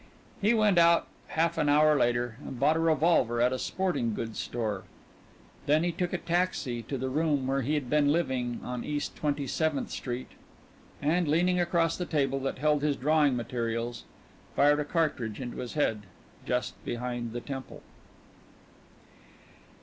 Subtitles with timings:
[0.41, 4.39] He went out half an hour later and bought a revolver at a sporting goods
[4.39, 4.85] store.
[5.67, 9.15] Then he took a taxi to the room where he had been living on East
[9.15, 10.29] Twenty seventh Street,
[11.03, 14.05] and, leaning across the table that held his drawing materials,
[14.55, 16.07] fired a cartridge into his head
[16.47, 17.83] just behind the temple.